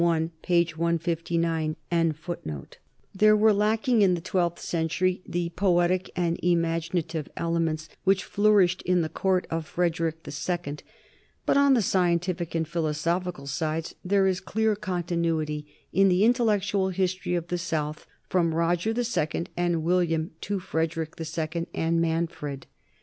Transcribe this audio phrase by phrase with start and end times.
[0.01, 0.65] 159.
[0.97, 2.77] 240 NORMANS IN EUROPEAN HISTORY
[3.13, 8.99] There were lacking in the twelfth century the poetic and imaginative elements which flourished at
[8.99, 10.77] the court of Frederick II,
[11.45, 17.35] but on the scientific and philosophical sides there is clear continuity in the intellectual history
[17.35, 22.65] of the south from Roger II and William to Frederick II and Manfred.